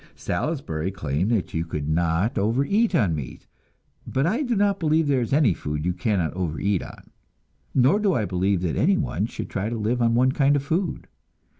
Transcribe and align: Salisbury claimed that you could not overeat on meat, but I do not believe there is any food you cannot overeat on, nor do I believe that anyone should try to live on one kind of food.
Salisbury 0.15 0.89
claimed 0.89 1.29
that 1.29 1.53
you 1.53 1.63
could 1.63 1.87
not 1.87 2.35
overeat 2.35 2.95
on 2.95 3.13
meat, 3.13 3.45
but 4.07 4.25
I 4.25 4.41
do 4.41 4.55
not 4.55 4.79
believe 4.79 5.05
there 5.07 5.21
is 5.21 5.31
any 5.31 5.53
food 5.53 5.85
you 5.85 5.93
cannot 5.93 6.33
overeat 6.33 6.81
on, 6.81 7.11
nor 7.75 7.99
do 7.99 8.15
I 8.15 8.25
believe 8.25 8.61
that 8.63 8.75
anyone 8.75 9.27
should 9.27 9.47
try 9.51 9.69
to 9.69 9.77
live 9.77 10.01
on 10.01 10.15
one 10.15 10.31
kind 10.31 10.55
of 10.55 10.63
food. 10.63 11.07